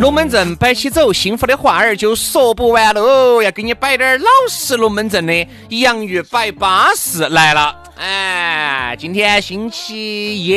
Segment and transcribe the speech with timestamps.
[0.00, 3.40] 龙门阵摆起走，幸福的话儿就说不完喽。
[3.40, 7.74] 要给你摆点老实龙门阵的洋芋摆巴士来了。
[7.96, 10.54] 哎，今天星期一，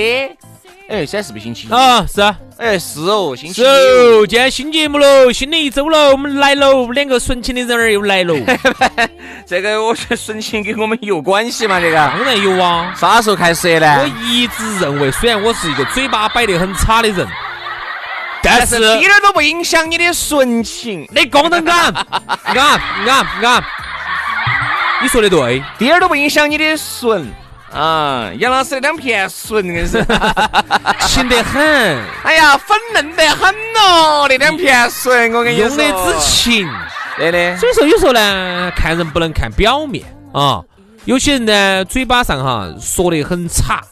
[0.89, 2.06] 哎，现在是不是星期一啊？
[2.06, 4.26] 是啊，哎，是哦，星期一哦。
[4.28, 8.36] 今天新节目喽，新的一周喽，我们来喽，两个纯情的人儿又来喽。
[9.45, 11.80] 这个我觉得纯情跟我们有关系吗？
[11.80, 12.94] 这个当然有啊。
[12.98, 14.02] 啥时候开始的呢？
[14.02, 17.28] 我一直认为，虽然我是一个嘴巴摆得很差的人。
[18.42, 21.94] 但是一点都不影响你的纯情，你功能感，
[22.48, 23.06] 你看，你
[23.42, 23.64] 看，
[25.02, 27.28] 你说的对，一点都不影响你的纯。
[27.72, 28.32] 啊！
[28.40, 30.04] 杨老师那两片纯，硬是。
[31.06, 31.62] 情得很，
[32.23, 36.67] 哎呀，粉嫩得很哦，那两片纯，我跟你说，用的之情，
[37.16, 37.58] 对的。
[37.58, 40.64] 所以说有时候呢，看人不能看表面啊，
[41.06, 43.84] 有些人呢，嘴巴上哈说的很差，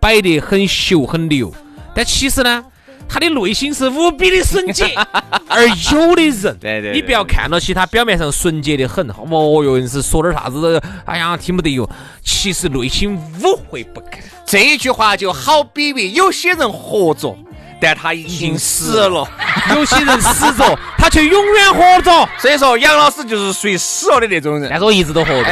[0.00, 1.54] 摆得很秀很牛，
[1.94, 2.64] 但其实呢。
[3.10, 4.84] 他的内心是无比的纯洁，
[5.48, 11.88] 而有的人，对对，你不要看到起他表面上纯洁的很，哦哟，是说点啥子，哎呀，听不得哟，
[12.22, 14.20] 其实内心污秽不堪。
[14.46, 17.36] 这一句话就好比喻有些人活着。
[17.82, 19.26] 但他已经死了，
[19.74, 22.28] 有些人死着，他却永远活着。
[22.38, 24.68] 所以说，杨老师就是属于死了的那种人。
[24.70, 25.44] 但是我一直都活着，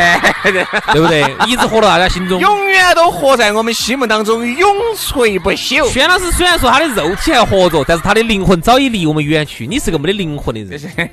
[0.43, 1.23] 对不对？
[1.47, 5.89] 一直活到大家心中，永远都活在我们心目当中，永垂不朽。
[5.91, 9.67] 轩老师虽然说他的肉体还活着，但是他的灵魂早已离我们远去。
[9.67, 11.11] 你是个没得灵魂的人，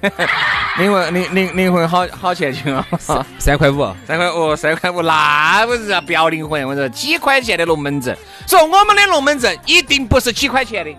[0.78, 2.86] 灵魂灵灵灵魂好好钱钱啊！
[3.40, 6.66] 三块五，三块五，三块五，那不是不要灵魂？
[6.68, 8.16] 我说几块钱的龙门阵，
[8.48, 10.92] 说我们的龙门阵一定不是几块钱的。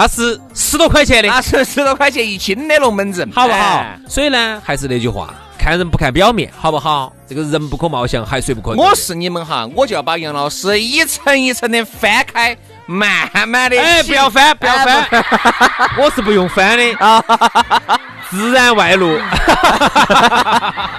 [0.00, 3.84] 那是十多块钱的，那是十多块钱一斤的龙门阵，好不好？
[4.06, 7.12] 所以呢，还是那句话，看人不看表面，好不好？
[7.26, 8.76] 这个人不可貌相，海水不可。
[8.80, 12.56] 我是你们哈，我就要把杨老师一层一层的翻开，
[12.88, 13.78] 慢慢的。
[13.78, 15.06] 哎，不要翻，不要翻，
[15.98, 17.22] 我是不用翻的啊。
[18.30, 19.18] 自然外露，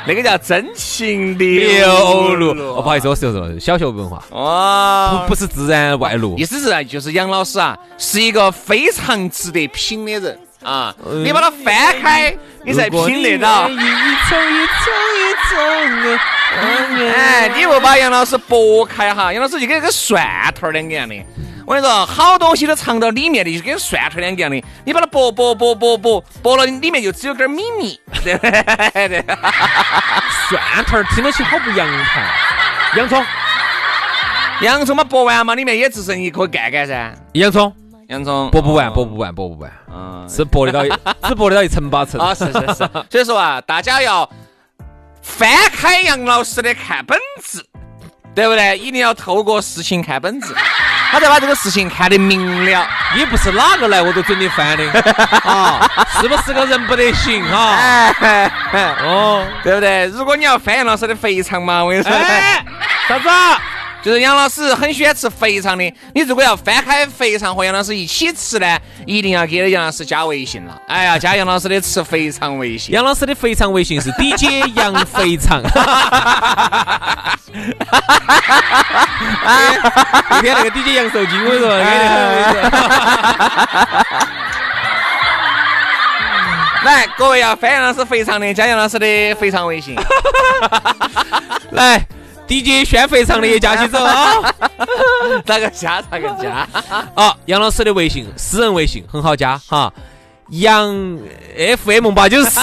[0.08, 2.50] 那个叫真情流露。
[2.76, 4.24] 哦，不好意思，我是说小学文化。
[4.32, 10.92] 哦，不不是自然外露，意思是就是杨老师啊，是一个非常值得品的人啊。
[11.24, 13.70] 你把它翻开，你才品得到。
[17.16, 20.26] 哎，你不把杨老师剥开哈，杨老师就跟那个蒜
[20.60, 21.16] 头两个样的。
[21.70, 24.60] 我跟你说，好东西都藏到里面的，就跟蒜头两个样的。
[24.84, 28.02] 你把它剥剥剥剥剥剥了，里面就只有根米米。
[28.24, 29.24] 对对，
[30.50, 32.26] 蒜头听到起好不洋盘。
[32.96, 33.24] 洋葱，
[34.62, 37.14] 洋葱嘛剥完嘛，里面也只剩一颗干干噻。
[37.34, 37.72] 洋葱，
[38.08, 39.72] 洋葱剥不完，剥不完，剥不完。
[39.94, 40.82] 嗯，是剥得到，
[41.30, 42.20] 只剥得到一层八层。
[42.20, 42.90] 啊，是是是。
[43.12, 44.28] 所以说啊，大家要
[45.22, 47.64] 翻开杨老师的看本质。
[48.36, 48.78] 对不对？
[48.78, 50.54] 一定要透过事情看本质，
[51.12, 52.88] 他才把这个事情看得明了。
[53.18, 54.84] 也不是哪个来我都准你翻的
[55.44, 55.90] 啊，
[56.22, 58.14] 是不是个人不得行啊？
[58.22, 58.52] 哎？
[59.04, 60.06] 哦，对不对？
[60.08, 62.12] 如果你要翻杨老师的肥肠嘛，我跟你说，
[63.08, 63.30] 啥子？
[64.02, 65.84] 就是杨老师很喜欢吃肥肠的，
[66.16, 70.82] 你如果要翻开肥肠和杨老师一起吃呢，一定要给杨老师加微信了。
[70.88, 72.94] 哎呀，加杨老师的吃肥肠微信。
[72.94, 75.62] 杨老师的肥肠微信是 DJ 杨肥肠。
[80.30, 81.78] 那天那个 DJ 杨受惊，我说，
[86.84, 89.96] 来，各位要翻杨老师肥肠的，加杨老师的肥肠微信。
[91.72, 92.06] 来。
[92.52, 94.42] DJ 宣肥肠的也加起走啊！
[95.46, 96.02] 咋个加？
[96.02, 96.68] 咋个加？
[97.14, 99.94] 啊，杨老师的微信，私人微信很好加哈，
[100.52, 101.20] 杨
[101.78, 102.60] FM 八九四，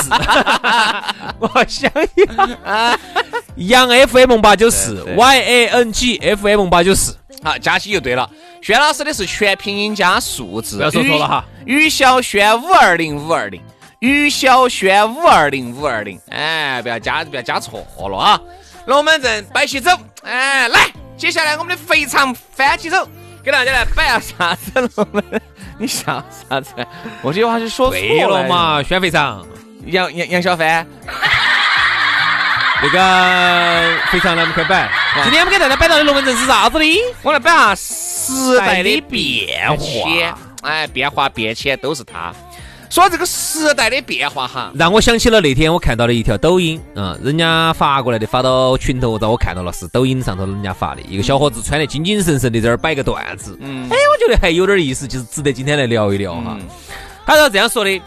[1.38, 2.98] 我想一下，
[3.56, 7.16] 杨 FM 八九四，Y A N G F M 八九四。
[7.42, 8.28] 好，加起就对了。
[8.60, 11.44] 轩老师的是全拼音加数字，不要说错了哈。
[11.64, 13.62] 于小轩五二零五二零，
[14.00, 18.40] 于小轩五二零五二零，哎，不要加，不要加错了啊！
[18.86, 19.90] 龙门阵摆起走，
[20.22, 23.08] 哎，来，接下来我们的肥肠翻起走，
[23.44, 25.40] 给大家来摆下啥子龙门？
[25.78, 26.70] 你笑啥子？
[27.22, 28.82] 我这句话是说错了嘛？
[28.82, 29.46] 宣肥肠，
[29.86, 30.86] 杨杨杨小帆。
[32.82, 34.90] 那个肥肠，来我们开摆。
[35.22, 36.84] 今天我们给大家摆到的龙门阵是啥子呢？
[37.22, 42.32] 我来摆下时代的变化，哎，变化变迁都是它。
[42.88, 53.88] 说这个时代的变化哈，让我想起了那天我看到的一条抖音，嗯，人家发过来的，发到群头，让我看到了，是抖音上头人家发的一个小伙子穿得精精神神的在那儿摆个段子，嗯，
[54.26, 56.58] 觉得还有点意思，就是值得今天来聊一聊哈。
[57.24, 58.00] 他是这样说的。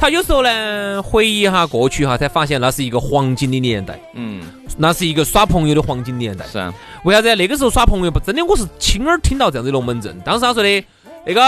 [0.00, 3.98] 他有时候呢，回忆一下过去哈，才发现那是一个黄金的年代。
[4.14, 4.40] 嗯，
[4.76, 6.46] 那是一个耍朋友的黄金年代。
[6.46, 6.72] 是啊，
[7.02, 7.34] 为啥子？
[7.34, 10.16] 那个时候耍朋友不真的，我是亲耳听到这样子龙门阵。
[10.20, 10.84] 当时他说的，
[11.26, 11.40] 那个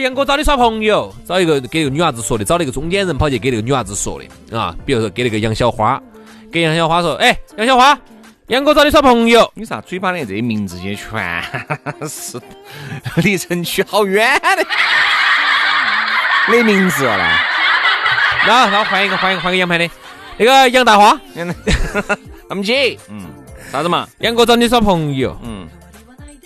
[0.00, 4.72] 杨哥找你耍朋友，找一个给那个女娃子说的，找那个中间人跑去给那个女娃子说的啊。
[4.86, 6.00] 比如说给那个杨小花，
[6.52, 7.98] 给杨小花说，哎，杨小花，
[8.48, 9.50] 杨哥找你耍朋友。
[9.54, 11.42] 你啥嘴巴里这些名字也全
[12.08, 12.40] 是
[13.16, 14.64] 离城区好远的。
[16.48, 17.28] 那名字了。
[18.46, 19.90] 那那换一个，换一个，换个杨牌的，
[20.36, 21.20] 那个杨大花，
[22.48, 23.26] 他们姐，嗯，
[23.72, 24.06] 啥子嘛？
[24.18, 25.66] 杨哥找你耍朋友，嗯，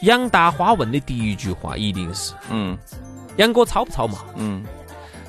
[0.00, 2.78] 杨大花问的第一句话一定是，嗯，
[3.36, 4.20] 杨哥吵不吵嘛？
[4.36, 4.64] 嗯，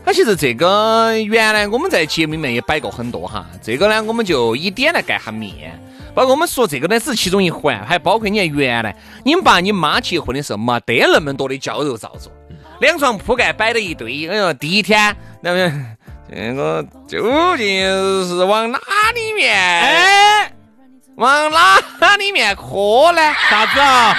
[0.05, 5.77] 那其实这个原来我们在节目里面也摆过很多哈，这个呢我们就以点来盖下面，
[6.13, 12.31] 包括我们说这个呢只是其中一环，还包括你看原来你爸你妈结婚的时候没得那么多的娇柔造作，
[12.79, 15.85] 两床铺盖摆了一堆，哎呦，第一天那么。
[16.33, 17.67] 这个究竟
[18.25, 18.79] 是往哪
[19.13, 19.53] 里面？
[19.53, 20.49] 哎，
[21.15, 23.21] 往哪里面磕呢？
[23.49, 24.15] 啥子啊？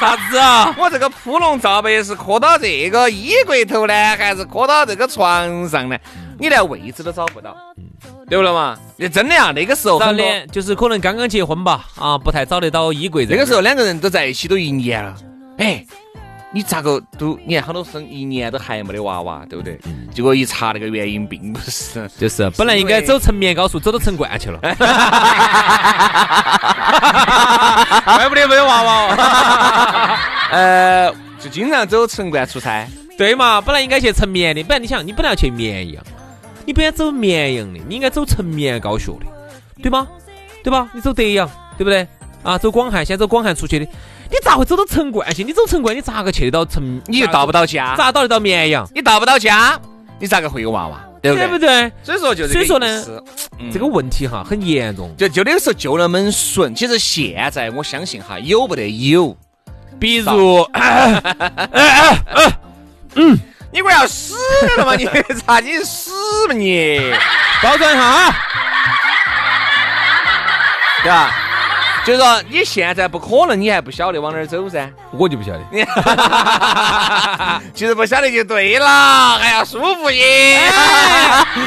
[0.00, 0.74] 啥子啊？
[0.80, 5.98] 我这个铺龙罩被是磕到这个衣柜头呢，还是磕到这个床上呢？
[6.38, 7.56] 你连位置都找不到，
[8.28, 8.78] 对不对嘛？
[8.96, 13.26] 那真的啊，那个时候很多就是可能刚刚结婚吧，啊，不太找得到衣柜。
[13.28, 15.14] 那个时候两个人都在一起都一年了，
[15.58, 15.84] 哎。
[16.50, 17.38] 你咋个都？
[17.44, 19.78] 你看好多生一年都还没得娃娃，对不对？
[20.14, 24.58] 结果一查那个原因，并不是，就是本来应该走成绵高速，走到成灌去了。
[28.02, 30.18] 怪不得没有娃娃哦。
[30.52, 32.88] 呃，就经常走成灌出差。
[33.18, 33.60] 对嘛？
[33.60, 36.02] 本来应该去成绵的，本来你想，你本来要去绵阳，
[36.68, 39.24] 你不要走绵阳的，你应该走成绵高速的，
[39.82, 40.06] 对吗？
[40.62, 40.86] 对吧？
[40.92, 41.48] 你走德阳，
[41.78, 42.06] 对不对？
[42.42, 43.86] 啊，走广汉，先走广汉出去的。
[44.30, 45.42] 你咋会走到成冠去？
[45.44, 47.00] 你走成冠，你咋个去得到成？
[47.06, 47.96] 你又到不到家？
[47.96, 48.86] 咋到得到绵阳？
[48.94, 49.80] 你到不到家，
[50.18, 51.02] 你咋个会有娃娃？
[51.22, 51.48] 对不对？
[51.48, 51.90] 不对？
[52.02, 53.02] 所以说就所以说呢，
[53.72, 55.10] 这个问题哈很严重。
[55.16, 59.34] 就就那个时候就那么顺，其实现在我相信哈有不得有，
[59.98, 60.68] 比如，
[63.14, 63.38] 嗯，
[63.70, 64.34] 你不要死
[64.78, 64.94] 了嘛？
[64.96, 65.04] 你
[65.46, 66.10] 咋你死
[66.48, 67.12] 嘛你？
[67.62, 68.34] 保存一下啊，
[71.02, 71.30] 对吧？
[72.08, 74.90] 就是说，你现在不可能，你还不晓得往哪儿走噻？
[75.12, 75.60] 我就不晓得。
[77.74, 80.58] 其实不晓得就对了，哎呀，舒服耶！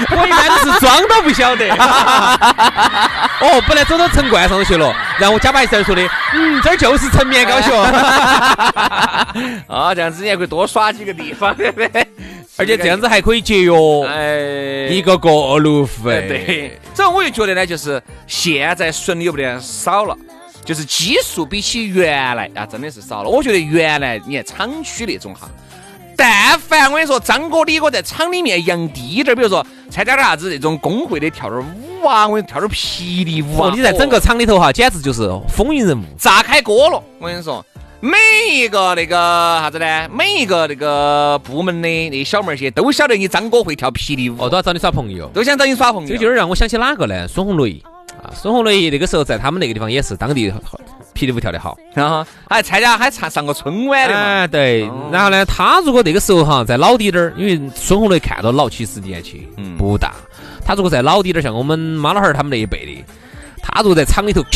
[0.10, 1.70] 我一般都是装到不晓得。
[1.70, 6.02] 哦，本来走到城冠上头去了，然后我假把一声说的，
[6.34, 7.72] 嗯，这儿就是成绵高学。
[9.68, 12.08] 啊， 这样子你还可以多耍几个地方，对不对？
[12.62, 13.74] 而且这样子还可以节约
[14.08, 16.28] 哎一个过路费。
[16.28, 20.16] 对，所以我就觉得呢，就是现在顺利有点少了。
[20.64, 23.30] 就是基数比起原来啊，真的是少了。
[23.30, 25.50] 我觉得原来你看厂区那种哈，
[26.16, 37.04] 但凡我跟你说，张哥李哥在厂里面扬低点，比如说参加点啥子那种工会的跳点舞啊，我跟你跳点霹雳舞啊，你在整个厂里头哈，简直就是风云人物，炸开锅了。
[37.20, 37.66] 我跟你说，
[38.02, 38.18] 每
[38.50, 39.16] 一个那个
[39.62, 40.10] 啥子呢？
[40.12, 46.10] 每一个那个部门的那小妹儿些都晓得你张哥会跳霹雳舞，哦，都要找你耍朋友，都想找你耍朋友。
[46.10, 47.28] 这就让我想起哪个呢？
[47.28, 47.80] 孙红雷。
[48.24, 50.52] 啊，孙红雷那个时候在他们那个地方也是当地
[51.14, 54.48] 霹雳舞跳得好，然后还参加还唱上过春晚的嘛。
[54.48, 54.82] 对，
[55.12, 60.14] 然后呢，他如果那个时候哈在老滴点儿，因为孙红雷看到老其实年轻不大，
[60.66, 63.06] 他如果在老滴点儿，像我们妈老汉儿他们那一辈的，
[63.62, 64.44] 他如果在厂里头。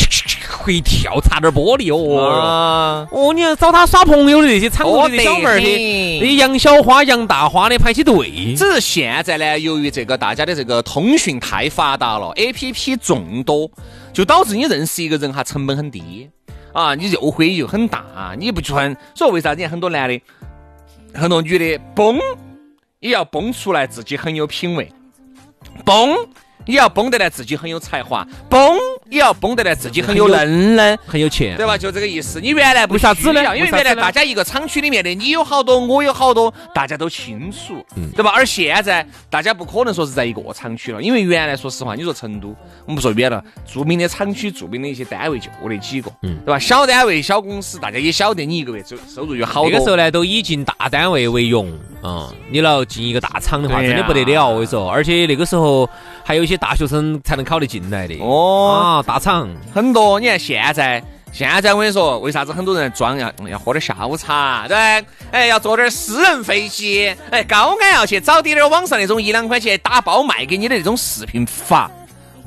[0.58, 3.06] 会跳，擦点玻璃哦。
[3.10, 8.54] 哦，你要找他耍朋友的那些厂里的小妹儿的，那杨小花、杨大花的排起队。
[8.56, 13.70] 只是现在呢，由于这个大家的这个通讯太发达了，A P P 众多，
[14.12, 16.28] 就导致你认识一个人哈成本很低
[16.72, 18.34] 啊，你诱惑也就很大。
[18.36, 20.20] 你不穿，所以为啥子很多男的、
[21.14, 22.18] 很多女的崩
[22.98, 24.90] 也要崩出来自己很有品味，
[25.84, 26.16] 崩
[26.64, 28.76] 也要崩得来自己很有才华，崩。
[29.10, 31.76] 也要绷得来自己很有能耐，很有钱，对吧？
[31.78, 32.40] 就这个意思。
[32.40, 38.32] 你原来不为啥子呢需要因为原来大家一个厂区里面的，你有好多，我有好多，大家都清楚，嗯对吧？
[38.34, 42.48] 而现在大家不可能说是在一个厂区了，因为原来说实话，你说成都，
[42.84, 46.58] 我们不说远了，著名的厂区、著名的一些单位就那几个，嗯对吧？
[46.58, 49.70] 小单位、小公司，大家也晓得你一个月收收入有好多。
[49.70, 51.72] 那个时候呢，都以进大单位为荣，
[52.02, 55.88] 嗯，你要进一个大厂的话，真的不得了，我跟你说，而且那个时候
[56.26, 61.00] 还有一些大学生才能考得进来的，哦，啊，大厂，很多，你看现在。
[61.32, 64.76] 现在我跟你说，为啥子很多人装要要喝点下午茶，对？
[65.30, 71.90] 哎，要坐点私人飞机，哎，高安要去找点点网上那种一两块钱打包卖给你的那种视频发，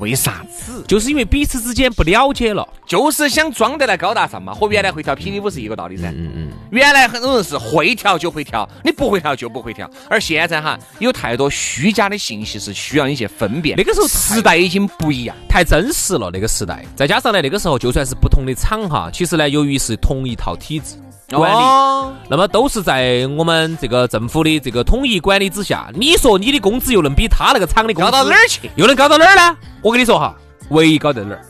[0.00, 0.82] 为啥子？
[0.88, 6.08] 就是因为彼此之间不了解了，就是想装得来高大上嘛，和原来会跳霹雳舞是一个道理噻。
[6.10, 13.76] 嗯嗯，原来很多人是会跳就会跳，你不会跳就不会跳，而现在哈有太多虚假的信息是需要你去分辨。
[13.76, 20.96] 那个时候时代已经不一样，太真实了那个时代，再加上呢，那个时候就算是不同的厂哈，其实呢，由于是同一套体制
[21.38, 21.56] 管理。
[21.56, 28.70] 哦那么都是在我们这个政府的这个统一管理之下，你说你的工资又能比他那个厂的工资高到哪儿去？
[28.76, 29.56] 又能高到哪儿呢？
[29.82, 30.32] 我跟你说哈，
[30.68, 31.42] 唯一高在哪儿？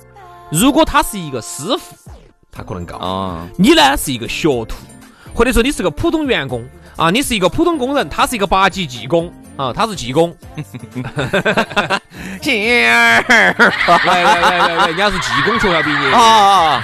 [0.50, 1.94] 如果他是一个师傅，
[2.50, 4.76] 他可能高；啊，你呢是一个学徒，
[5.34, 6.64] 或者说你是个普通员工
[6.96, 10.34] 啊，你是一个普通工人，他是一个八级技工啊，他是技工。
[12.40, 13.22] 姐儿
[14.06, 16.10] 来来来来来，人家是技工学校毕业。
[16.10, 16.82] 啊，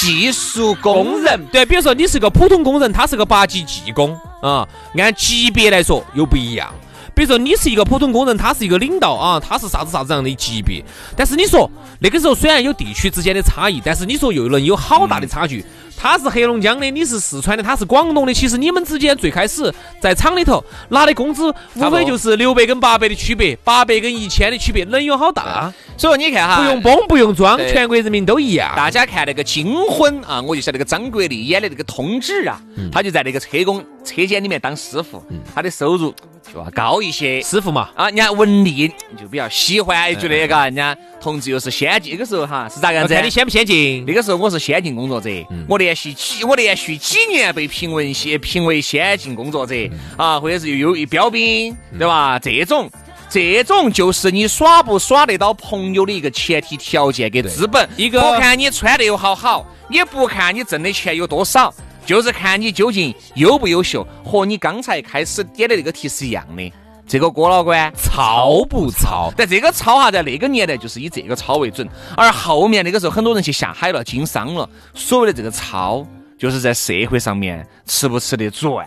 [0.00, 4.66] 技术工人对，比如说你是个普通工人，他是个八级技工啊，
[4.98, 6.72] 按级别来说又不一样。
[7.14, 10.84] 比如说你是一个普通工人，他是一个领导啊，他是啥子啥子样的级别。
[11.16, 15.64] 但是你说那个时候虽然有地区之间的差异，但是你说又能有好大的差距。
[15.96, 18.34] 他是黑龙江的，你是四川的，他是广东的。
[18.34, 25.72] 其实你们之间最开始在厂里头拿的工资，无非就是六百跟八百的区别，八百跟一千的区别，能有好大？
[25.96, 28.72] 所以你看哈，不用绷，不用装，全国人民都一样。
[28.76, 35.24] 大家看那个《金婚》啊，我就晓得那个张国立演的那个通知啊，嗯他就在那个车工车间里面当师傅，
[35.54, 36.14] 他的收入
[36.52, 37.40] 就要高一些。
[37.40, 38.88] 师傅嘛，啊，人家文丽
[39.18, 43.18] 就比较喜欢，觉得嘎，人家同志又是先进，那个时候哈是咋个样子？
[43.22, 44.04] 你先不先进。
[44.06, 45.30] 那个时候我是先进工作者，
[45.66, 49.74] 我连续几我连续几年被评为先评为先进工作者
[50.16, 52.38] 啊，或者是又有标兵，对吧？
[52.40, 52.90] 这种。
[53.28, 57.88] 这种就是你耍不耍得到朋友的一个前提条件跟资本。
[57.96, 61.72] 一个不看你穿得有好好，也不看你挣的钱有多少，
[62.06, 66.72] 就是看你究竟优不优秀，和你刚才开始点的那个题是一样的。
[67.06, 69.32] 这个郭老倌操不操？
[69.36, 74.68] 但这个操哈，在那个年代就是以这个操为准，而后面那个时候很多人去下海了，经商了。
[74.94, 76.04] 所谓的这个操，
[76.38, 78.86] 就是在社会上面吃不吃得转。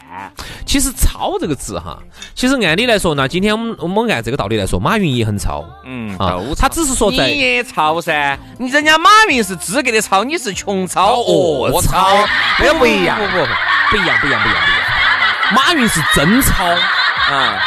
[0.66, 1.98] 其实“操”这个字哈，
[2.36, 12.28] 其实按理来说呢，今天我们我们按这个道理来说，马云也很操嗯啊都，他只是说在你也操噻，你人家马云是资格的操，你是穷操哦恶操，
[12.60, 13.18] 那个不一样。
[13.18, 13.48] 不不不
[13.92, 15.56] 不一样不一样不一样不一样。
[15.56, 17.58] 马云是真操，啊，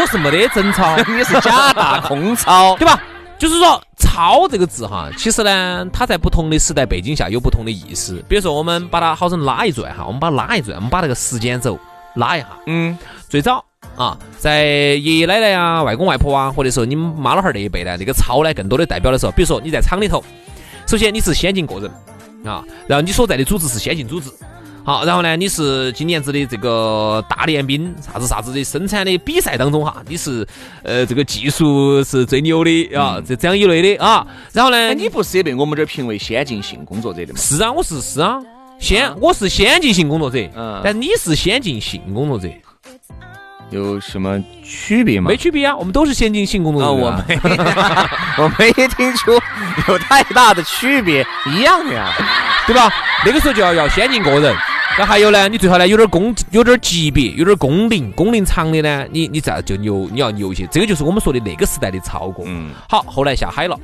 [0.00, 2.76] 我是没得真操， 你是假大空操。
[2.80, 3.00] 对吧？
[3.38, 8.24] 就是说“操”这个字哈，其实呢，它在不同的时代背景下有不同的意思。
[8.26, 11.78] 比如说，我们把它好生拉一转哈，我们把它拉一转，我们把那个时间轴
[12.14, 12.46] 拉一下。
[12.66, 12.96] 嗯，
[13.28, 13.62] 最早
[13.94, 20.24] 啊，在爷爷奶奶呀、外公外婆啊，或者说你们妈老汉儿那一辈呢，这个操呢，更多的代表的时候，比如说你在厂里头，
[20.86, 21.90] 首先你是先进个人
[22.50, 24.30] 啊，然后你所在的组织是先进组织。
[24.86, 30.46] 好，然后呢，你是今年子的这个大练兵，啥子啥子的生产的比赛当中哈，你是
[30.84, 34.24] 呃这个技术是最牛的啊，这这样一类的啊。
[34.52, 37.40] 然后呢，哎，你不是也被我们这儿评为先进性工作者的吗？
[37.40, 38.38] 是啊，我是是啊，
[38.78, 42.48] 先我是先进性工作者，嗯但你是先进性工作者。
[43.70, 45.36] 有什么区别吗没？
[45.36, 47.40] 区别啊，我们都是先进性工作者、啊，我没，
[48.44, 49.32] 我没听出
[49.88, 52.12] 有太大的区别，一样的呀。
[52.68, 52.88] 对吧？
[53.24, 54.52] 那个时候就要要先进个人，
[54.96, 60.66] 然后还有呢，你最好呢有点功，有点级别，有点工龄，工龄长的呢，你你再就牛，你要牛一些。
[60.68, 62.44] 这个就是我们说的那个时代的超过。
[62.48, 63.78] 嗯，好，后来下海了。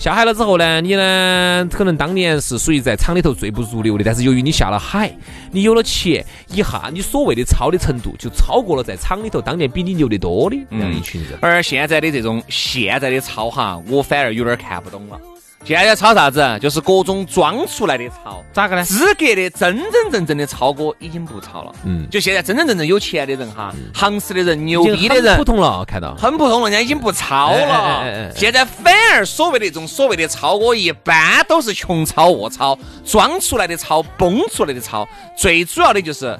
[0.00, 5.12] 下海了之后呢，你呢可能当年是属于在厂里头最不入流的，但是由于你下了海，
[5.50, 11.38] 你有了钱，一下你所谓的超的程度就超过了在厂里头当年比你牛得多的那样一群人。
[11.40, 15.20] 而现在的这种现在的超哈，我反而有点看不懂了。
[15.64, 16.58] 现在炒啥子？
[16.62, 18.42] 就是各种装出来的操。
[18.52, 18.82] 咋个呢？
[18.84, 21.74] 资格的真真正正的超哥已经不操了。
[21.84, 26.14] 嗯，就现在真真正正有钱的人哈，行市的人、牛逼的人很普，通了，看到。
[26.14, 28.34] 很普通了，人家已经不操哎哎哎了。
[28.34, 35.06] 现在反而所谓的这种所谓的超哥，一般都是穷操、恶操，装出来的操、崩出来的操。
[35.36, 36.38] 最主要的就是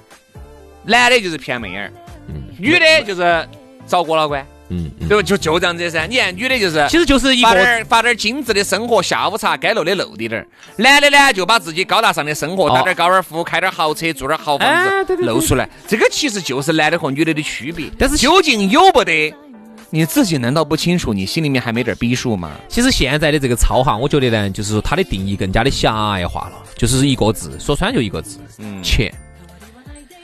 [0.84, 1.92] 男的就是骗妹儿，
[2.58, 3.46] 女的就是
[3.86, 4.42] 找郭老倌。
[4.68, 5.22] 嗯嗯，对吧？
[5.22, 6.06] 就就这样子噻。
[6.06, 10.46] 你看，女的就是，其实就是一个发点儿发点儿精致的生活，下午茶该露的露滴点儿。
[10.76, 15.68] 男的呢，就把自己高大上的生活，哦打点儿高尔夫，开点儿豪车，住点儿豪房子，露出来。
[15.86, 17.86] 这个其实就是男的和女的的区别。
[17.98, 19.34] 但是究竟有不得？
[19.90, 21.14] 你自己难道不清楚？
[21.14, 22.50] 你心里面还没点儿逼数吗？
[22.68, 29.10] 其实现在的这个糙哈，我觉得呢，就是说它的定义更加的狭隘化了，就是一个字，说穿就一个字，嗯钱。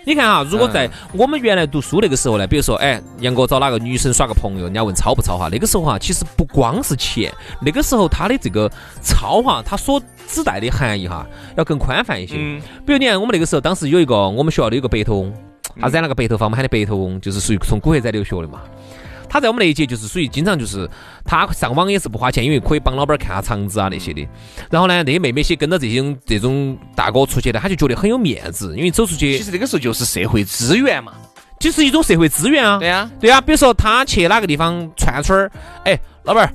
[0.05, 8.71] 你看哈，如果在我们原来读书那个时候呢，比如说，哎，杨哥找哪个女生耍个朋友，人家问超不超哈，那个时候哈，其实不光是钱，那个时候他的这个
[9.03, 12.37] 超哈，他所指代的含义哈，要更宽泛一些。
[12.39, 15.33] 嗯比如你看，我们那个时候当时有一个我们学校的有个白头翁，
[15.81, 18.61] 他染了个白头发，我们喊的白头翁，就是属于从古惑仔留学的嘛。
[19.35, 20.88] 他在我们那一届就是属于经常就是
[21.25, 24.25] 他上网也是不花钱，因为可以帮老板看下场子啊那些的。
[24.71, 31.14] 然后呢，那些妹妹些跟着这种这种大哥出去呢，他就觉得很有面子，因为走出去其实那个时候就是社会资源嘛。
[31.59, 32.79] 就是一种社会资源啊。
[32.79, 35.50] 对呀、对啊，比如说他去哪个地方串串儿，
[35.85, 36.55] 哎，老板儿，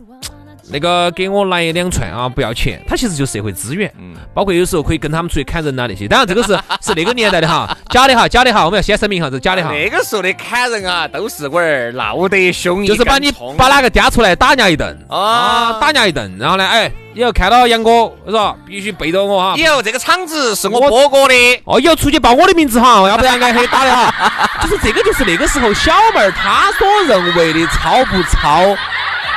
[0.71, 2.81] 那个给我来两串啊，不要钱。
[2.87, 6.07] 他其实就是社会资源，嗯包括有时候可以跟他们出去砍人啊那些。
[6.07, 9.71] 当然这个是是那个年代的哈，假的哈，假的哈，我们要先声明哈，这是假的哈。
[9.71, 18.55] 那个时候的砍人啊，都是玩儿闹得凶，就是把你把哪个嗲出来打人家一顿啊啊，打人家一顿，然后呢，哎，以后看到杨哥，是吧？
[18.67, 19.53] 必须背着我哈。
[19.57, 24.59] 以后这个厂子是我哥哥的，哦，以后出去报我的名字哈，要不然挨黑打的哈。
[24.61, 28.75] 就是这个，就是那个时候小妹儿她所认为的超不糙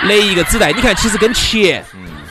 [0.09, 0.73] 的一个纸袋。
[0.73, 1.85] 你看，其实跟钱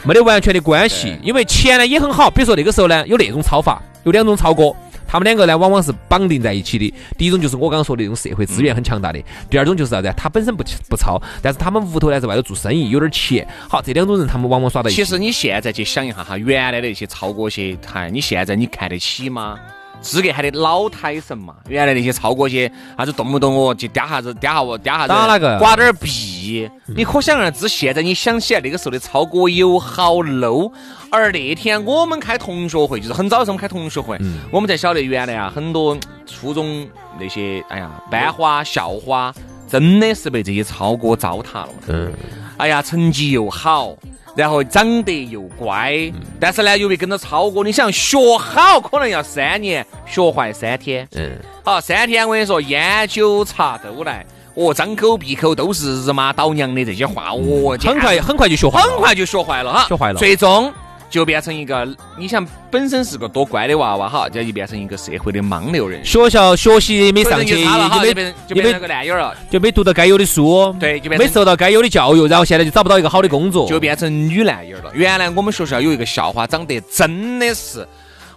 [0.04, 2.30] 没得完全的关系，因为钱呢也很好。
[2.30, 4.74] 比如说那个时候呢，有那种操法，有两种操哥。
[5.08, 6.94] 他们两个呢，往往是绑定在一起的。
[7.18, 10.14] 第一种就是我刚刚说的那种社会资源很强大的，第二种就是啥子？
[10.16, 13.46] 他本身不不糙，但是他们屋头呢在外头做生意，有点钱。
[13.68, 15.04] 好，这两种人他们往往耍到一起。
[15.04, 19.60] 其实你现在去想一下哈，原来的那些超哥些，嗨，你现在你看得起吗？
[20.02, 30.72] 资格喊的老胎神嘛，原来那些超哥些，啥子动不动哦就嗲啥子，嗲下我，嗲下子，打哪个刮点儿币，你可想而知，现在你想起来那个时候的超哥有好 low。
[31.12, 34.18] 而那天我们开同学会，就是很早的时候我们开同学会，
[34.50, 36.88] 我们才晓得原来啊很多初中
[37.20, 39.34] 那些，哎呀班花校花，
[39.70, 41.70] 真的是被这些超哥糟蹋了。
[41.88, 42.12] 嗯，
[42.58, 43.94] 哎呀，成绩又好，
[44.36, 51.08] 然后长得又乖，但是呢，又没跟着超哥，你想学好可能要三年，学坏三天。
[51.16, 51.32] 嗯，
[51.64, 60.20] 好，三天我跟你说，烟酒茶都来，哦，张口闭口都是日妈倒娘的这些话，哦，很快很快就学坏了，很快就学坏了哈，学坏了。
[60.20, 60.72] 最终
[61.12, 61.86] 就变成一个，
[62.18, 66.04] 你想本身是个多乖的娃娃哈，这就变成一个社会的盲流人。
[66.06, 67.70] 学校学习没上去，就
[68.00, 74.92] 没就变成就就没变成个烂眼儿了，就没读到该有的书，对就没受到该有的教育，然后现在就找不到一个好的工作，就变成女烂眼儿了。
[74.96, 77.86] 原来我们学校有一个校花，长得真的是，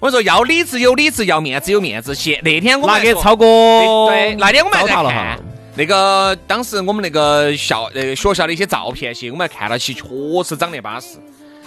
[0.00, 2.12] 我说要理智有理智，要面子有面子。
[2.12, 3.44] 现那天我们拿给超哥
[4.10, 5.38] 对，那天我们还在看。
[5.76, 10.02] 那个当时我们那个校呃学校的一些照片些，我们还看到起，确
[10.44, 11.18] 实长得巴适。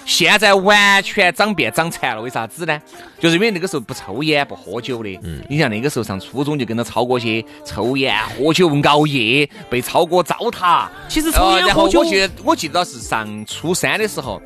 [0.07, 2.81] 现在完全长变长残了，为啥子呢？
[3.19, 5.19] 就是因为那个时候不抽烟不喝酒的。
[5.21, 10.87] 嗯，你像那个时候上初中就跟着超哥些抽烟喝酒熬夜，被超哥糟蹋。
[11.09, 14.41] 其实抽呃然后烟喝酒我记得我记得是上初三的时候，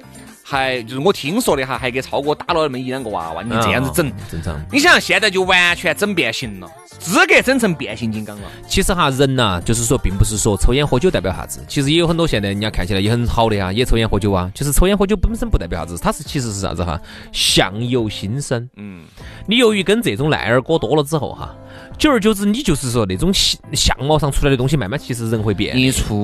[0.52, 3.42] 还就是我听说的哈，还给超哥打了那么一两个娃娃。
[3.42, 4.62] 你这样子整，嗯正常。
[4.70, 8.52] 你想现在就完全整变形了，资格整成变形金刚了。
[8.68, 14.52] 其实哈，人呐、就是说，并不是说抽烟喝酒代表啥子，其实也有很多现在人家看起来也很好的呀，也抽烟喝酒啊。
[14.54, 17.00] 其实抽烟喝酒本身不代表啥子，它是其实是啥子哈，
[17.32, 18.70] 相由心生。
[18.76, 19.06] 嗯，
[19.48, 21.56] 你由于跟这种烂儿果多了之后哈，
[21.98, 25.76] 久而久之，你就是说那种相相貌上出来的东西，慢慢其实人会变，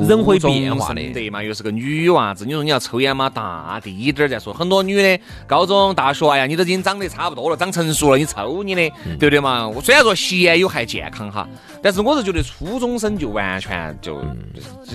[0.08, 1.02] 人会变化的。
[1.14, 4.52] 对嘛，又是个女娃子，你说你要抽烟嘛，大滴点儿再说。
[4.52, 9.68] 很多女的高中、大学，哎呀，你都已经长得差不多了，长成熟了，你抽你的，嗯对不对嘛？
[9.68, 11.48] 我虽然说吸烟有害健康哈，
[11.84, 14.20] 但是我是觉得初中生就完全就，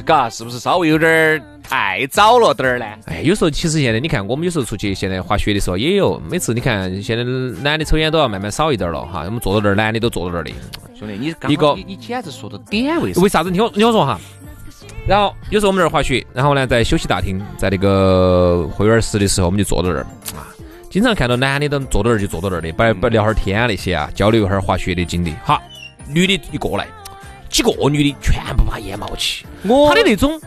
[0.05, 2.85] 嘎，是不是稍微有点儿太早了点儿呢？
[3.07, 7.25] 哎，有时候其实现在你看，我们有时候出去现在滑雪的时候也有，每次你看现在
[7.63, 10.51] 男的抽烟都要慢慢少一点了哈，我们坐到这儿，男的都坐到这儿的。
[10.99, 13.13] 兄弟，你刚一个你你简直说到点位。
[13.15, 13.51] 为啥子？
[13.51, 14.21] 你听我你听我说哈。
[15.07, 20.03] 然后有时候我们这儿滑雪，然后呢，在休息大厅，在那个会员室的时候，我们就坐到这儿
[20.37, 20.47] 啊，
[20.91, 25.33] 经常看到男的都坐到那儿就坐到那儿的，摆摆聊会儿天啊那些啊，交流一会儿滑雪的经历。
[25.45, 25.61] 哈，
[26.07, 26.87] 女的一过来，
[27.49, 30.41] 几个女的全部把烟冒起，我她的那种。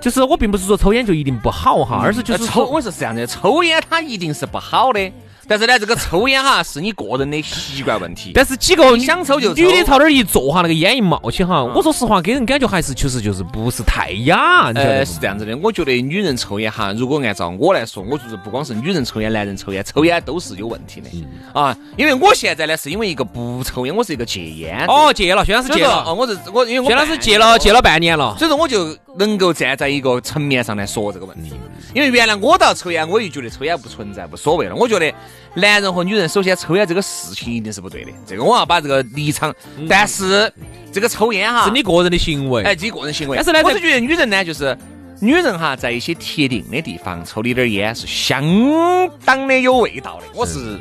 [0.00, 5.12] 就是我并不是说抽烟就一定不好哈，而是就是呃抽，我是这样的，抽烟它一定是不好的，
[5.46, 8.32] 但是呢，这个抽烟哈是你个人的习惯问题。
[8.34, 14.68] 但是几个想抽就抽女的朝那儿一坐哈，那个烟一冒起哈，我说实话，给人感觉还是确实就是不是太雅，
[15.04, 21.08] 是这样子的，我觉得女人抽烟哈，如果按照我来说，我就是不光是女人抽烟，男人抽烟，抽烟都是有问题的、
[21.52, 21.76] 啊。
[21.96, 24.86] 因为我现在呢，是因为一个不抽烟，我是一个戒烟。
[24.86, 28.36] 哦，戒了，薛老师戒了哦，，我是我，因为我薛老师戒了戒了半年了。
[28.38, 31.52] 所以说我就能够站在一个层面上来说这个问题。
[31.94, 34.74] 因为原来我倒抽烟，我就觉得抽烟不存在，无所谓了。
[34.74, 35.12] 我觉得
[35.54, 39.54] 男人和女人首先抽烟这个事情一定是不对的，这个我要把这个立场。
[39.88, 40.52] 但是
[40.92, 43.36] 这个抽烟哈，是你个人的行为，哎，你个人行为。
[43.36, 44.76] 但是呢，我是觉得女人呢，就是。
[45.22, 48.42] 女人哈，在一些特定的地方抽一点烟是相
[49.22, 50.26] 当的有味道的。
[50.34, 50.78] 我是，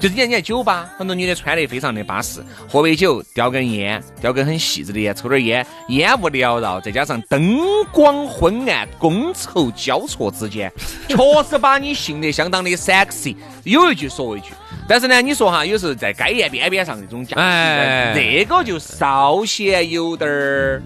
[0.00, 7.58] 就是你看，你看酒吧，很多女的穿得非常的巴适，喝杯酒，叼根烟，叼根很细致的烟，抽点烟，烟雾缭绕，再加上灯
[7.92, 10.72] 光昏暗、觥筹交错之间，
[11.06, 13.36] 确实把你性得相当的 sexy。
[13.64, 14.52] 有一句说一句，
[14.88, 20.82] 但是呢，你说哈，有时候在街沿边边上那种，哎，这个就稍显有点儿。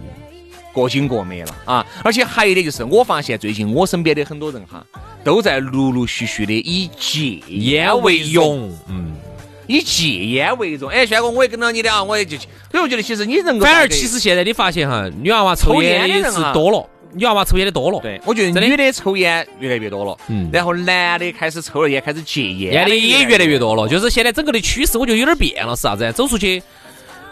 [0.73, 1.87] 过紧过美了啊！
[2.05, 4.85] 而且还有一点就是，我发现最近我身边的很多人哈，
[5.25, 9.15] 都在陆陆续续的以戒烟为荣，嗯，
[9.67, 10.89] 以戒烟为荣。
[10.89, 17.99] 哎，轩哥，我也跟到你的啊，我也就，所以我觉得其实你能够反而其实现在你发现哈，女娃娃抽烟的人是多了，女娃娃抽烟的多了。
[18.01, 23.89] 对，我觉得女的抽烟越来越多了，嗯，然后男的开始抽了烟，开始戒烟的也越来越多了。
[23.89, 26.13] 就是现在整个的趋势，我觉得有点变了，是啥子？
[26.13, 26.63] 走出去。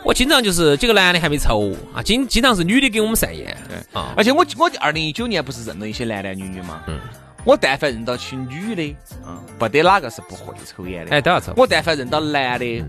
[0.05, 3.57] 我经常就是几个男的还没抽啊，经经常是女的给我们散烟，
[3.93, 6.99] 啊，而且我我二零一九年不是认了一些男男女女嘛，嗯，
[7.45, 11.53] 我但凡认到起女的，嗯，不得哪个是不会抽烟的，哎，都要抽。
[11.57, 12.85] 我但凡认到男的，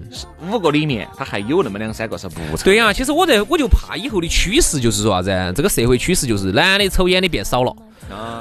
[0.50, 2.64] 五个里面他还有那么两三个是不抽。
[2.64, 7.76] 对呀，其实我在我就怕以后的趋势就是说啥子，这个社会趋势就是男的抽烟的变少了。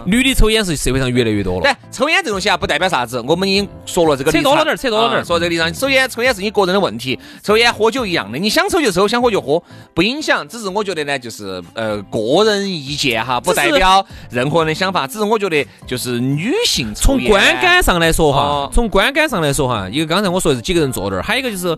[0.07, 1.63] 女的抽烟是社会上越来越多了。
[1.63, 3.21] 对，抽烟这东西啊，不代表啥子。
[3.27, 4.31] 我们已经说了这个。
[4.31, 5.25] 扯多了点，扯多了点。
[5.25, 9.63] 说这个地方，首先抽烟是你个人的问题，抽烟喝酒一样的，你想抽就抽，想喝就喝，
[9.95, 10.47] 不影响。
[10.47, 15.07] 只是我觉得呢，就是呃个人意见哈，不代表任何人的想法。
[15.07, 21.69] 只是我觉得，就是女性从观感上来说哈，从观感上来说哈，一个刚才我说的是几个人坐那儿，还有一个就是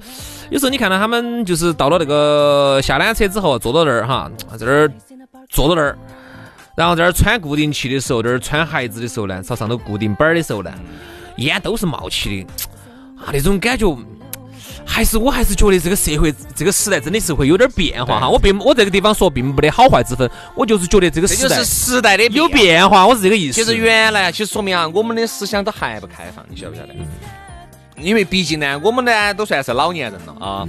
[0.50, 4.90] 有时候你看到他们就是到了那个下缆车之后坐到那儿哈，在那儿
[5.48, 5.96] 坐到那儿。
[6.80, 10.72] 然后这儿穿固定器的时候，这儿穿鞋子的时候呢，朝上头固定板的时候呢，
[11.36, 12.50] 烟都是冒起的
[13.22, 13.94] 啊，那种感觉，
[14.86, 18.26] 还是我还是觉得这个社会这个时代真的是会有点变化哈。
[18.26, 23.62] 我并我这个地方说并没得好坏之分，我就是觉得这个时代时代的有变化，我是这个意思。
[23.62, 26.94] 其实原来其实说明啊，我们的思想都还不开放，你晓不晓得？
[27.98, 30.66] 因为毕竟呢，我们呢都算是老年人了啊。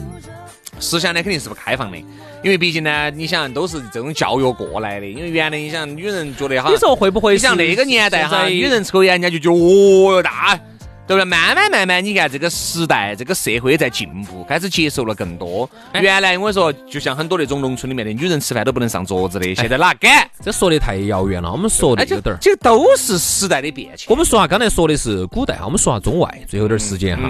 [0.81, 1.97] 思想呢肯定是不开放的，
[2.43, 5.05] 因为毕竟呢，你想都是这种教育过来的。
[5.05, 7.33] 因为原来你想女人觉得哈，你说会不会？
[7.33, 10.59] 你想那个年代哈，女人抽烟人家就觉得哦哟大，
[11.07, 11.25] 对不对？
[11.25, 15.69] 慢慢慢慢，你看这个时代，这个社会在进步，开始接受了更多。
[15.93, 20.27] 原来我跟你说，就像很多那种农村里面的女人吃饭都不能上桌子的，现在哪敢？
[20.41, 21.51] 这说的太遥远了。
[21.51, 24.07] 我们说的有点儿，这都是时代的变迁。
[24.09, 27.29] 我们说下刚才说的是古代哈，我们说下中外，最后点时间哈。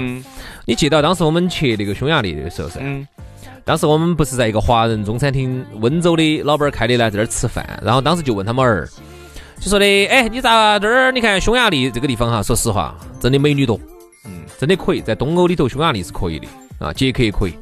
[0.66, 2.80] 你记得当时我们去那个匈牙利的时候噻？
[3.64, 7.66] 当时我们不是在一个华人中餐厅，温州的老板开的呢，在那儿吃饭。
[7.84, 8.88] 然后当时就问他们儿，
[9.60, 11.12] 就说的，哎，你咋这儿？
[11.12, 13.80] 你看匈牙利这个地方哈，说实话，真的美女多，
[14.26, 16.48] 嗯，真的可以，在东欧里头，匈牙利是可以的
[16.80, 17.54] 啊，捷克也可以。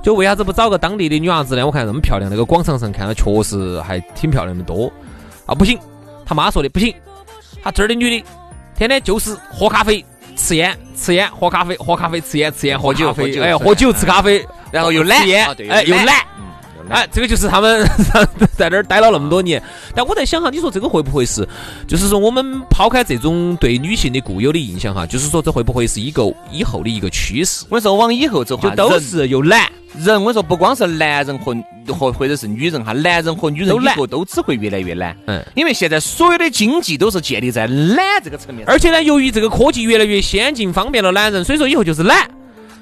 [0.00, 1.66] 就为啥子不找个当地的女娃子呢？
[1.66, 4.90] 我看那么漂亮，那个广场上看到确实还挺漂亮的多
[5.44, 5.54] 啊。
[5.54, 5.76] 不行，
[6.24, 6.94] 他妈说的不行，
[7.62, 8.24] 他这儿的女的
[8.76, 10.04] 天天就是喝咖啡、
[10.36, 14.46] 吃烟、吃烟、喝咖啡、喝咖啡、吃烟、吃烟、喝酒、喝酒，哎，喝酒吃咖啡。
[14.70, 15.20] 然后又懒，
[15.68, 16.16] 哎，又懒，
[16.90, 17.86] 哎，这个就是他们
[18.56, 19.62] 在那儿待了那么多年。
[19.94, 21.46] 但我在想哈，你说这个会不会是，
[21.86, 27.64] 就是说我们抛开这种对女性的固有的印象哈，就是说这会不会是一个以后的一个趋势？
[27.68, 30.22] 我说往以后走，就都是又懒人。
[30.22, 31.54] 我说不光是男人和
[31.88, 35.16] 和或者是女人哈，男人和女人以后都只会越来越懒。
[35.26, 38.66] 嗯，因为现在所有的经济都是建立在懒这个层面。
[38.66, 42.26] 而且呢，由于这个科技越来越先进，方便了懒人，所以说以后就是懒。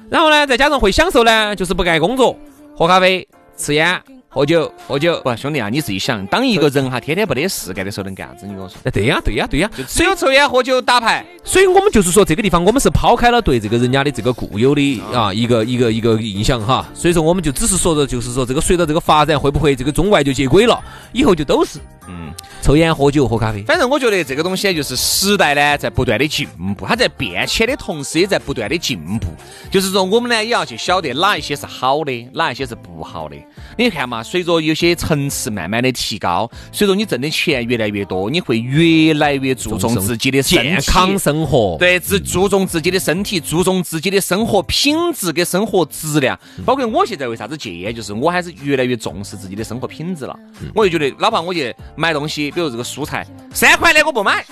[0.09, 2.37] 然后呢，再加上会享受呢，就是不干工作，
[2.77, 5.19] 喝咖啡、吃烟、喝酒、喝酒。
[5.21, 8.45] 不，兄弟啊，你自己想，当一个人哈，天天不得事干的时候，能干啥子？
[8.45, 8.77] 你跟我说。
[8.83, 11.25] 哎，对呀，对呀，对呀，就只有抽烟、喝酒、打牌。
[11.43, 16.87] 所以我们就是说，这个地方我们是抛开了对这个人家的这个固有的啊一个一个一个印象哈。
[16.93, 20.79] 所以说，我们就只是说的，就是说这个随着这个发展，会不会这个中外就接轨了？
[21.11, 21.79] 以后就都是。
[22.09, 29.27] 嗯，抽烟、喝酒、喝咖啡，反正我觉得这个东西就是时代呢在不断的进步，它在变迁的同时也在不断的进步。
[29.69, 33.35] 就是说我们呢也要去晓得哪一些是好的，哪一些是不好的。
[33.77, 46.39] 你看嘛，随着有些层次慢慢的提高，随着你挣的钱越来越多，你会越来越注重自己的健康生活，对，自注重自己的身体，注重自己的生活品质跟生活质量。
[46.65, 50.33] 包括我现在为啥子戒烟，就是我还是越来越重视自己的生活品质了。
[50.73, 51.75] 我就觉得，哪怕我去。
[51.97, 54.45] 买东西，比如这个蔬菜，三块的我不买，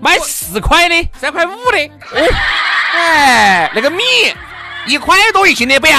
[0.00, 1.78] 买四块的，三块五的。
[2.12, 2.28] 哦，
[2.92, 4.02] 哎，那个米
[4.86, 5.94] 一块多一斤的不要。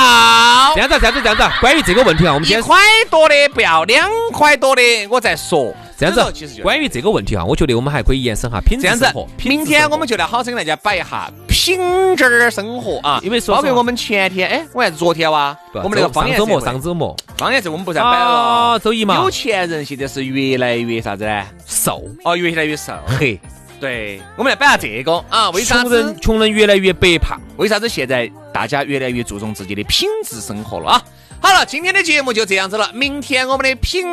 [0.75, 1.43] 这样子，这样子，这样子。
[1.61, 2.77] 关于这个问题啊，我们一块
[3.09, 5.73] 多的不要，两块多的我再说。
[5.97, 9.27] 这样子，关于这个问题哈，我觉得我们还可以延伸哈品质生活。
[9.43, 19.15] 明天我们就来好生给大家摆一下品质生活啊，因为说包括我们前天哎，我还是昨天哇，我们那个方言周末上周末方言这我们不是摆了周一嘛？
[19.15, 21.43] 有钱人现在是越来越啥子呢？
[21.65, 22.93] 瘦哦，越来越瘦。
[23.19, 23.39] 嘿，
[23.79, 27.39] 对，我们来摆下这个啊，为啥子穷人越来越白胖？
[27.57, 31.01] 为啥子现在大家越来越注重自己的品质生活了啊？
[31.39, 32.91] 好了，今天的节目就这样子了。
[32.93, 34.03] 明天我们的品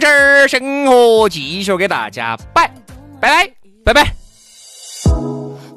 [0.00, 2.66] 质生活继续给大家摆，
[3.20, 3.52] 拜拜，
[3.84, 4.14] 拜拜。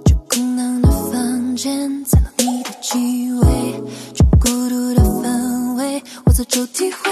[0.06, 2.98] 这空荡的房间藏了你的气
[3.32, 3.74] 味，
[4.40, 7.12] 孤独的氛围我早就体会。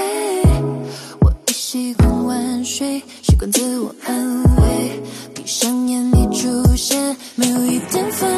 [1.19, 5.01] 我已习惯晚睡，习惯自我安慰，
[5.35, 8.29] 闭上眼你出现，没有一点防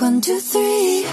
[0.00, 1.04] one two three，